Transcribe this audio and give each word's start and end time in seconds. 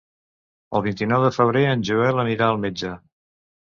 El 0.79 0.85
vint-i-nou 0.85 1.27
de 1.27 1.31
febrer 1.37 1.63
en 1.77 1.87
Joel 1.93 2.27
anirà 2.27 2.51
al 2.53 2.63
metge. 2.69 3.01